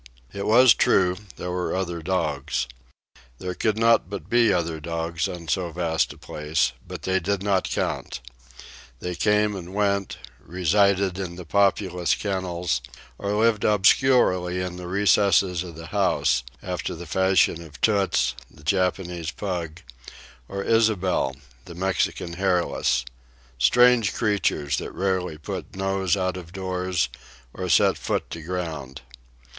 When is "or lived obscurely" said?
13.19-14.59